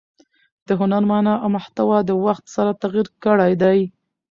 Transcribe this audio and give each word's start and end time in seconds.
د 0.67 0.69
هنر 0.79 1.03
مانا 1.09 1.33
او 1.43 1.49
محتوا 1.55 1.97
د 2.05 2.11
وخت 2.25 2.45
سره 2.55 2.71
تغیر 2.83 3.07
کړی 3.23 3.51
دئ. 3.61 3.79